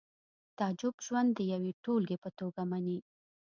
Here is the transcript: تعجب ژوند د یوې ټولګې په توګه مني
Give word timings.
تعجب 0.57 0.95
ژوند 1.05 1.29
د 1.33 1.39
یوې 1.53 1.71
ټولګې 1.83 2.17
په 2.23 2.29
توګه 2.39 2.61
مني 2.71 2.97